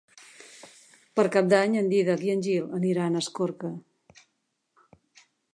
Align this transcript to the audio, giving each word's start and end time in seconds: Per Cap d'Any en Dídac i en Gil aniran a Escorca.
Per 1.19 1.25
Cap 1.35 1.51
d'Any 1.51 1.77
en 1.83 1.91
Dídac 1.93 2.25
i 2.29 2.33
en 2.37 2.43
Gil 2.47 2.73
aniran 2.81 3.15
a 3.15 3.23
Escorca. 3.27 3.75